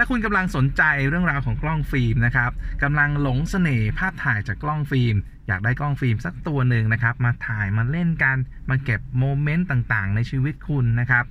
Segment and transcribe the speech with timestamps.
[0.00, 2.50] ถ้าคุณกำลังสนใจเรื่องราวของกล้องฟิล์มนะครับ
[2.82, 5.14] กำลังหลงเสน่ห์ภาพถ่ายจากกล้องฟิล์ม
[5.48, 8.36] อยากได้กล้องฟิล์มสักตัวหนึ่งนะครับ มาถ่ายมาเล่นกัน
[8.70, 11.24] มาเก็บโมเมนต์ต่างๆ ในชีวิตคุณนะครับ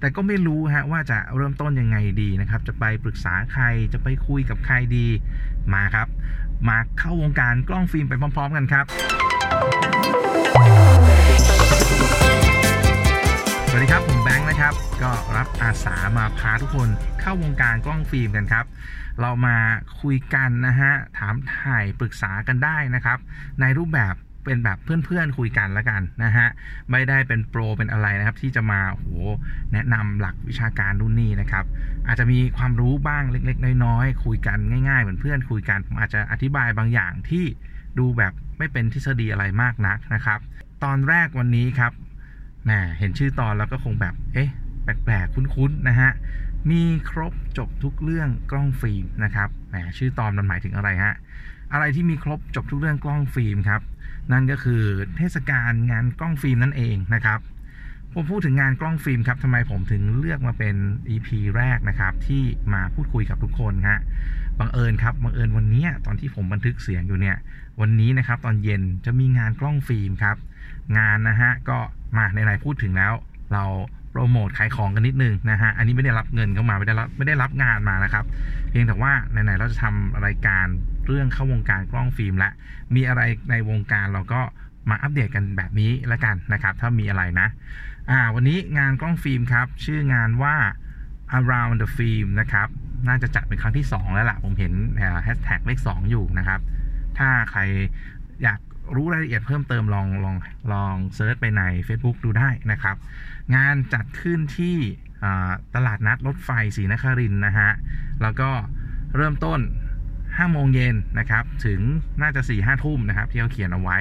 [0.00, 5.06] แต่ก็ไม่รู้ฮะว่าจะเริ่มต้นยังไงดีนะครับ จะไปปรึกษาใครจะไปคุยกับใครดี
[5.74, 6.08] มาครับ
[6.68, 8.84] มาเข้าวงการกล้องฟิล์มไปพร้อม ๆ กันครับ
[13.68, 14.13] สวัสดีครับผ
[14.56, 16.88] นะครับ ก็รับอาสามาพาทุกคน
[17.20, 18.66] เข้าวงการกล้องฟิล์มกันครับ
[19.20, 19.56] เรามา
[20.00, 23.18] คุยกันนะฮะ ถามถ่ายปรึกษากันได้นะครับ
[23.60, 24.14] ในรูปแบบ
[24.44, 26.46] เป็นแบบเพื่อนๆคุยกันแล้วกันนะฮะ
[26.90, 29.06] ไม่ได้เป็นโปรเป็นอะไรนะครับ ที่จะมาโห
[29.72, 31.64] แนะนำหลักวิชาการรุ่นนี้นะครับ
[32.06, 34.58] อาจจะมีความรู้บ้างเล็ก ๆ น้อยๆคุยกัน
[34.88, 37.44] ง่ายๆเหมือนเพื่อนคุยกันผมอาจจะอธิบายบางอย่างที่
[37.98, 40.40] ดูแบบไม่เป็นทฤษฎีอะไรมากนักนะครับ
[40.84, 41.92] ตอนแรกวันนี้ครับ
[42.64, 44.50] แหมเห็นชื่อตอนแล้วก็คงแบบ เอ๊ะ
[44.84, 46.10] แปลกๆ คุ้นๆ นะฮะ
[46.70, 51.14] มีครบจบทุกเรื่องกล้องฟิล์มนะครับแหมชื่อตอนมันหมายถึงอะไรฮะ
[51.72, 53.80] อะไรที่มีครบจบทุกเรื่องกล้องฟิล์มครับ
[54.32, 54.82] นั่นก็คือ
[55.16, 57.40] เทศกาลงานกล้องฟิล์มนั่นเองนะครับ
[58.12, 60.76] ผมพูดถึงงานกล้องฟิล์มครับทำไมผมถึงเลือกมาเป็น
[61.08, 63.98] EP แรกนะครับ ที่มาพูดคุยกับทุกคนฮะ
[64.58, 67.36] บังเอิญครับบังเอิญวันนี้ตอนที่ผมบันทึกเสียงอยู่เนี่ย
[67.80, 70.36] วันนี้นะครับตอนเย็นจะมีงานกล้องฟิล์มครับ
[70.98, 71.78] งานนะฮะก็
[72.18, 73.12] มาในไหนๆพูดถึงแล้ว
[73.52, 73.64] เรา
[74.10, 78.24] โปรโมทขายของกันนิดนึงนะฮะ อันนี้ไม่ได้รับเงินเข้ามาไม่ได้รับไม่ได้รับงานมานะครับ
[78.70, 80.66] เพียงแต่ว่าไหนๆเราจะทำรายการ
[81.06, 82.50] เรื่องเข้าวงการกล้องฟิล์มและ
[82.94, 84.40] มีอะไรในวงการเราก็
[84.90, 87.48] มาอัปเดตกันแบบนี้ล้วกันนะครับ ถ้ามีอะไรนะ
[88.10, 90.56] อ่า วันนี้งานกล้องฟิล์มครับ ชื่องานว่า
[91.38, 92.68] around the film นะครับ
[93.08, 94.72] น่าจะจัดเป็นครั้งที่ 2 แล้วล่ะ ผมเห็น
[95.24, 96.60] แฮชแท็กเลข 2 อยู่นะครับ
[97.18, 97.60] ถ้าใคร
[98.42, 98.58] อยาก
[98.94, 100.36] รู้รายละเอียดเพิ่มเติมลองลอง
[100.72, 102.96] ลองเซิร์ชไปใน Facebook ดูได้นะครับ
[103.54, 104.76] งานจัดขึ้นที่
[105.74, 107.70] ตลาดนัดรถไฟศรีนครินนะฮะ
[108.22, 108.50] แล้วก็
[109.16, 109.60] เริ่มต้น
[110.06, 111.80] 5 โมงเย็นนะครับ ถึง
[112.22, 113.98] น่าจะ 4 5 ทุ่มนะครับ ที่เขาเขียนเอาไว้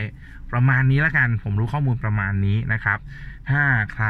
[0.51, 2.99] ประมาณนี้แล้วกัน ผมรู้ข้อมูลประมาณนี้นะครับ
[3.49, 3.61] ถ้า
[3.93, 4.07] ใคร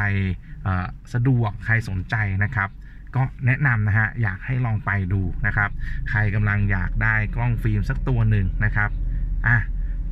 [1.14, 2.14] สะดวกใครสนใจ
[2.44, 2.68] นะครับ
[3.14, 5.70] ก็แนะนำนะฮะ อยากให้ลองไปดูนะครับ
[6.10, 8.90] ใครกำลังอยากได้กล้องฟิล์มสักตัวหนึ่งนะครับ
[9.46, 9.56] อะ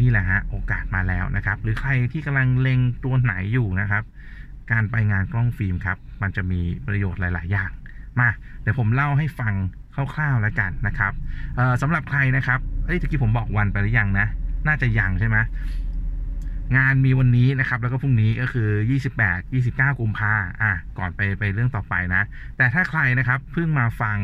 [0.02, 4.02] นี่แหละฮะโอกาสมาแล้วนะครับ หรือใครที่กำลังเล็งตัวไหนอยู่นะครับ
[4.70, 7.70] การไปงานกล้องฟิล์มครับ มันจะมีประโยชน์หลาย ๆ อย่าง
[8.20, 8.28] มา
[8.62, 9.54] เดี๋ยวผมเล่าให้ฟัง
[9.94, 11.12] คร่าวๆแล้วกันนะครับ
[11.82, 14.26] สำหรับใครนะครับเอ้ยตะกี้ผมบอกวันไปหรือยังนะ
[14.66, 15.36] น่าจะยังใช่ไหม
[16.76, 18.68] งานมีวันนี้นะครับ แล้วก็พรุ่งนี้ก็คือ
[19.10, 22.22] 28 29 กุมภาอะก่อนไปไปเรื่องต่อไปนะ
[22.56, 24.18] แต่ถ้าใครนะครับเพิ่งมาฟัง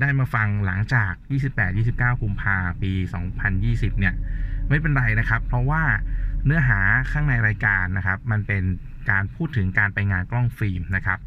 [0.00, 1.12] ได้มาฟังหลังจาก
[1.52, 2.92] 28 29 กุมภาปี
[3.46, 4.14] 2020 เนี่ย
[4.68, 5.82] ไม่เป็นไรนะครับ เพราะว่า
[6.44, 6.80] เนื้อหา
[7.12, 8.62] ข้างในรายการนะครับ มันเป็น
[9.10, 11.18] การพูดถึงการไปงานกล้องฟิล์มนะครับ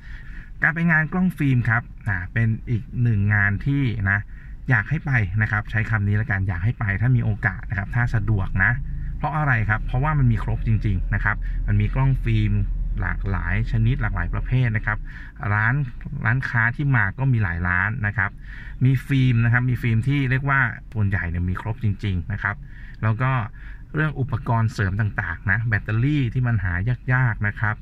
[0.63, 1.81] การไปงานกล้องฟิล์มครับ
[2.33, 4.19] เป็นอีกหนึ่งงานที่นะ
[4.69, 5.11] อยากให้ไป
[5.41, 8.71] นะครับ ใช้คำนี้แล้วกันอยากให้ไปถ้ามีโอกาสนะครับ ถ้าสะดวกนะ
[9.17, 11.37] เพราะอะไรครับ เพราะว่ามันมีครบจริง ๆนะครับ
[11.67, 12.51] มันมีกล้องฟิล์ม
[13.01, 14.97] หลากหลายชนิดหลากหลายประเภทนะครับ
[15.53, 15.73] ร้าน
[16.25, 18.31] ร้านค้าที่มาก็มีหลายร้านนะครับ
[18.85, 20.59] มีฟิล์มนะครับ มีฟิล์มที่เรียกว่า
[20.93, 22.55] ส่วนใหญ่เนี่ยมีครบจริง ๆ นะครับ
[23.03, 23.31] แล้วก็
[23.95, 26.73] เรื่องอุปกรณ์เสริมต่างๆนะแบตเตอรี่ที่มันหา
[27.13, 27.75] ยากๆนะครับ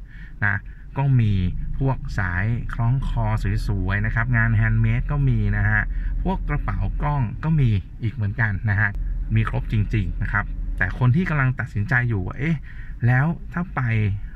[0.46, 0.56] นะ
[0.98, 1.34] ก็มี
[1.80, 3.26] พวกสายคล้องคอ
[3.68, 5.82] สวยๆนะครับงาน handmade ก็มีนะฮะ
[6.24, 7.70] พวกกระเป๋ากล้องก็มี
[8.04, 8.90] อีกเหมือนกันนะฮะ
[9.36, 10.46] มีครบจริง ๆนะครับ
[10.78, 12.58] แต่คนที่กำลังตัดสินใจอยู่ว่าเอ๊ะ
[13.06, 13.82] แล้วถ้าไป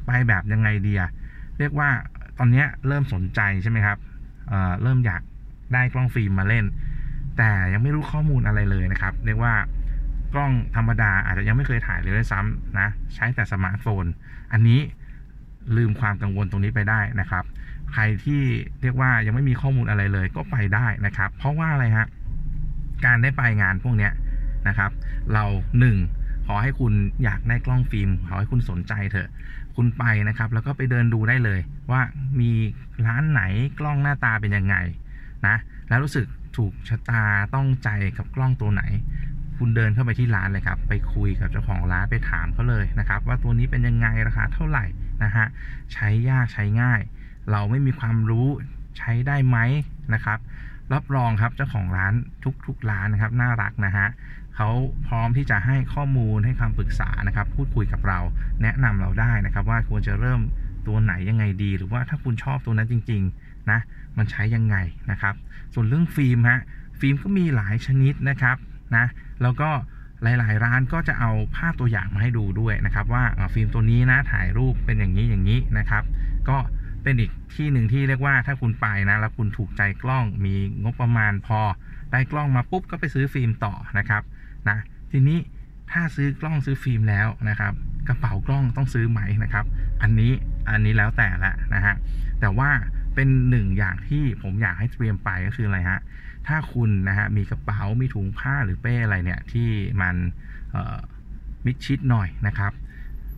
[0.07, 1.09] ไปแบบยังไงดีอะ
[1.59, 1.89] เรียกว่า
[2.37, 3.97] ตอนนี้เริ่มสนใจใช่ไหมครับ
[4.47, 5.21] เอ่อเริ่มอยาก
[5.73, 6.65] ได้กล้องฟิล์มมาเล่น
[7.37, 9.53] แต่ยังไม่รู้ข้อมูลอะไรเลยนะครับ เรียกว่า
[10.33, 14.05] กล้องธรรมดาอาจจะยังไม่เคยถ่ายเลยด้วยซ้ำนะ ใช้แต่สมาร์ทโฟน
[14.51, 14.79] อันนี้
[15.77, 17.43] ลืมความกังวลตรงนี้ไปได้นะครับ
[17.93, 18.41] ใครที่
[18.81, 22.07] เรียกว่ายังไม่มีข้อมูลอะไรเลยก็ไปได้นะครับ เพราะว่าอะไรฮะ
[23.05, 24.11] การได้ไปงานพวกเนี้ย
[24.67, 24.91] นะครับ
[25.33, 25.45] เรา
[25.79, 25.97] หนึ่ง
[26.47, 29.29] ขอให้คุณอยากได้กล้องฟิล์มขอให้คุณสนใจเถอะ
[29.75, 31.59] คุณไปนะครับ แล้วก็ไปเดินดูได้เลย
[31.91, 32.01] ว่า
[32.39, 32.51] มี
[33.05, 33.41] ร้านไหน
[33.79, 34.75] กล้องหน้าตาเป็นยังไง
[35.47, 35.55] นะ
[35.89, 36.25] แล้วรู้สึก
[36.57, 37.23] ถูกชะตา
[37.55, 38.83] ต้องใจกับกล้องตัวไหน
[39.59, 44.85] คุณเดินเข้าไปที่ร้านเลยครับ ไปคุยกับเจ้าของร้านไปถามเขาเลยนะครับ ว่าตัวนี้เป็นยังไงราคาเท่าไหร่
[45.23, 45.45] นะฮะ
[45.93, 47.01] ใช้ยากใช้ง่าย
[47.51, 48.47] เราไม่มีความรู้
[48.97, 49.57] ใช้ได้ไหม
[50.13, 50.39] นะครับ
[50.93, 52.13] รับรองครับเจ้าของร้าน
[52.65, 54.07] ทุกๆร้านนะครับ น่ารักนะฮะ
[54.55, 54.69] เขา
[55.07, 58.19] พร้อมที่จะให้ข้อมูลให้คำปรึกษานะครับ พูดคุยกับเรา
[58.61, 60.41] แนะนำเราได้นะครับ ว่าควรจะเริ่ม
[60.87, 63.79] ตัวไหนยังไงดี หรือว่าถ้าคุณชอบตัวนั้นจริง ๆนะ
[64.17, 64.75] มันใช้ยังไง
[65.11, 65.35] นะครับ
[65.73, 66.59] ส่วนเรื่องฟิล์มฮะ
[66.99, 68.57] ฟิล์มก็มีหลายชนิดนะครับ
[68.95, 69.05] นะ
[69.41, 69.69] แล้วก็
[70.23, 76.03] หลาย ๆ ร้านก็จะเอาภาพตัวอย่างมาให้ดูด้วยนะครับว่าอ่าฟิล์มตัวนี้นะถ่ายรูปเป็นอย่างนี้อย่างนี้นะครับ
[76.49, 76.57] ก็
[77.03, 81.59] เป็นอีกที่หนึ่งที่เรียกว่าถ้าคุณไปนะแล้วคุณถูกใจกล้องมีงบประมาณพอ
[82.11, 84.23] ได้กล้องมาปุ๊บก็ไปซื้อฟิล์มต่อนะครับ
[84.69, 84.77] นะ
[85.11, 85.39] ทีนี้
[85.91, 87.73] ถ้าซื้อกล้องซื้อฟิล์มแล้วนะครับ
[88.07, 89.65] กระเป๋ากล้องต้องซื้อไหมนะครับ
[90.01, 90.31] อันนี้
[90.69, 91.95] อันนี้แล้วแต่ละนะฮะ
[92.39, 92.69] แต่ว่า
[93.15, 95.99] เป็นหนึ่งอย่างที่ผมอยากให้เตรียมไปก็คืออะไรฮะ
[96.47, 99.69] ถ้าคุณนะฮะมีกระเป๋า มีถุงผ้าหรือเป้อะไรเนี่ยที่
[100.01, 100.15] มัน
[101.65, 102.73] มิดชิดหน่อยนะครับ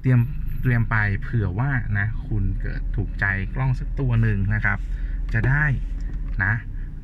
[0.02, 0.20] เตรียม
[0.62, 3.26] เตรียมไปเผื่อว่านะคุณเกิดถูกใจ
[3.56, 4.80] กล้องสักตัวหนึ่งนะครับ
[5.34, 5.66] จะได้
[6.44, 6.54] นะ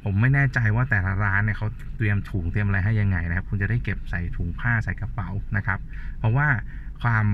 [0.03, 1.67] ผมไม่แน่ใจว่าแต่ละร้านเนี่ยเขา
[1.97, 5.79] เตรียมถุงเตรียมอะไรให้ยังไงนะครับ คุณจะได้เก็บใส่ถุงผ้าใส่กระเป๋านะครับ
[6.19, 6.47] เพราะว่า
[7.01, 7.25] ความ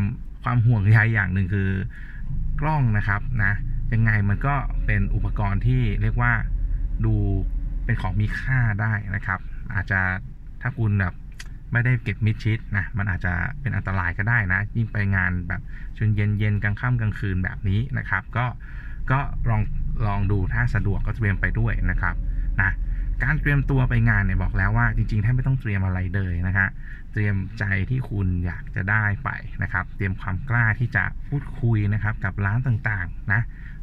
[0.44, 1.70] ความห่วงใยอย่างหนึ่งคือ
[2.62, 3.54] กล้องนะครับนะ
[3.94, 4.56] ยังไงมันก็
[4.86, 6.34] เป็นอุปกรณ์ที่เรียกว่า
[7.06, 7.14] ดู
[7.86, 9.40] เป็นของมีค่าได้นะครับ
[9.74, 10.00] อาจจะ
[10.62, 11.14] ถ้าคุณแบบ
[11.72, 15.62] ไม่ได้เก็บมิดชิดนะมันอาจจะเป็นอันตรายก็ได้นะ ยิ่งไปงานแบบ
[15.98, 18.46] ช่วงเย็นเย็นกลางค่ำกลางคืนแบบนี้นะครับ ก็
[19.12, 19.20] ก็
[19.50, 19.62] ลอง
[20.06, 22.16] ลองดูถ้าสะดวกก็เตรียมไปด้วยนะครับ
[22.62, 22.72] นะ
[23.24, 26.68] การเตรียมตัวไปงานเนี่ยบอกแล้วว่าจริงๆแทบไม่ต้องเตรียมอะไรเลยนะฮะ
[27.14, 29.30] เตรียมใจที่คุณอยากจะได้ไป
[29.64, 33.42] นะครับ เตรียมความกล้าที่จะพูดคุยนะครับกับร้านต่างๆนะ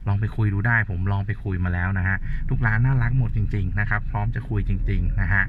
[0.08, 2.16] ลองไปคุยดูได้ผมลองไปคุยมาแล้วนะฮะ
[2.48, 5.44] ทุกร้านน่ารักหมดจริง ๆ นะครับ พร้อมจะคุยจริง ๆ นะฮะ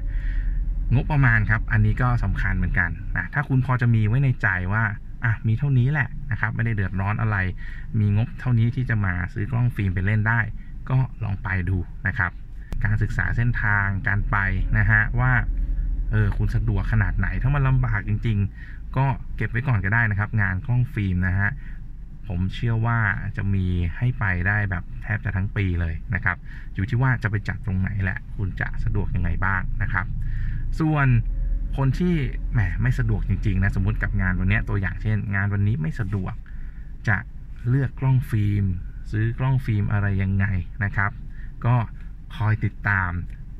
[0.94, 4.84] งบประมาณครับ อันนี้ก็สำคัญเหมือนกันนะถ้าคุณพอจะมีไว้ในใจว่า
[5.24, 7.36] อะมีเท่านี้แหละนะครับ ไม่ได้เดือดร้อนอะไร
[7.98, 10.40] มีงบเท่านี้ที่จะมาซื้อกล้องฟิล์มไปเล่นได้
[10.90, 12.32] ก็ลองไปดูนะครับ
[12.84, 14.36] การศึกษาเส้นทางการไป
[14.78, 15.32] นะฮะว่า
[16.10, 19.06] เออคุณสะดวกขนาดไหน ถ้ามันลำบากจริง ๆ ก็
[19.36, 21.50] เก็บไว้ก่อนก็ได้นะครับ งานกล้องฟิล์มนะฮะ
[22.28, 22.98] ผมเชื่อว่า
[23.36, 26.36] จะมีให้ไปได้แบบแทบจะทั้งปีเลยนะครับ
[26.74, 30.06] อยู่ที่ว่าจะไปจัดตรงไหนแหละ คุณจะสะดวกยังไงบ้างนะครับ
[30.80, 31.06] ส่วน
[31.76, 32.14] คนที่
[32.52, 36.34] แหมไม่สะดวกจริงๆนะสมมติกับงานวันนี้ตัวอย่างเช่น งานวันนี้ไม่สะดวก
[37.08, 37.16] จะ
[37.68, 38.64] เลือกกล้องฟิล์ม
[39.10, 40.46] ซื้อกล้องฟิล์มอะไรยังไง
[40.84, 41.10] นะครับ
[41.66, 41.76] ก็
[42.36, 43.10] คอยติดตาม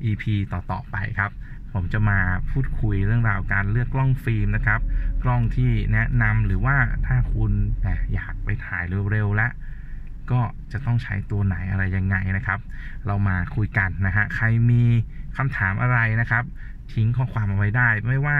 [0.09, 1.31] EP ต่อๆไปครับ
[1.73, 2.19] ผมจะมา
[2.51, 4.81] พูดคุยเรื่องราวการเลือกกล้องฟิล์มนะครับ
[5.23, 6.75] กล้องที่แนะนำหรือว่า
[7.05, 7.51] ถ้าคุณ
[8.13, 9.51] อยากไปถ่ายเร็วๆแล้ว
[10.31, 10.41] ก็
[10.71, 12.59] จะต้องใช้ตัวไหนอะไรยังไงนะครับ
[13.05, 14.83] เรามาคุยกันนะฮะ ใครมี
[15.37, 16.43] คำถามอะไรนะครับ
[16.93, 18.37] ทิ้งข้อความเอาไว้ได้ ไม่ว่า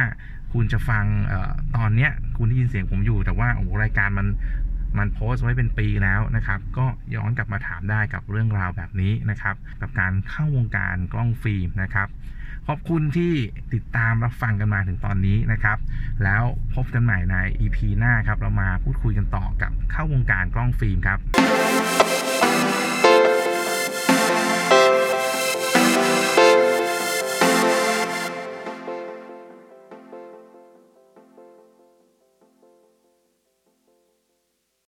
[0.53, 4.27] คุณจะฟังออตอนเนี้ยคุณได้ยินเสียงผมอยู่ แต่ว่าโอ้รายการมัน
[4.97, 6.85] มันโพสต์ไว้เป็นปีแล้วนะครับ ก็
[7.15, 12.07] ย้อนกลับมาถามได้กับเรื่องราวแบบนี้นะครับ กับการเข้าวงการกล้องฟิล์มนะครับ
[12.67, 13.33] ขอบคุณที่
[13.73, 15.77] ติดตามรับฟังกันมาถึงตอนนี้นะครับ
[16.23, 16.43] แล้ว
[16.75, 21.19] พบกันใหม่ใน EP หน้าครับ เรามาพูดคุยกันต่อกับเข้าวงการกล้องฟิล์มครับ